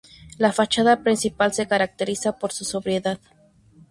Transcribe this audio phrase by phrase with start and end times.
[0.39, 3.19] La fachada principal se caracteriza por su sobriedad.